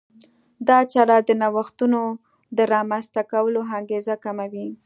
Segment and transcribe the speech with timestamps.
[0.67, 2.01] دا چاره د نوښتونو
[2.57, 4.67] د رامنځته کولو انګېزه کموي.